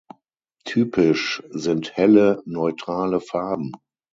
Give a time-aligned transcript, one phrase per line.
[0.65, 3.71] Typisch sind helle, neutrale Farben.